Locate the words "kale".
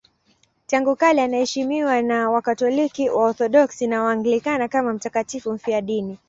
0.95-1.21